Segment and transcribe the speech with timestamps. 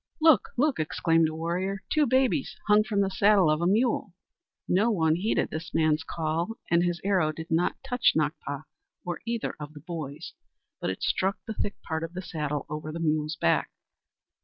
[0.19, 0.49] "Look!
[0.57, 4.15] look!" exclaimed a warrior, "two babies hung from the saddle of a mule!"
[4.67, 8.63] No one heeded this man's call, and his arrow did not touch Nakpa
[9.05, 10.33] or either of the boys,
[10.79, 13.69] but it struck the thick part of the saddle over the mule's back.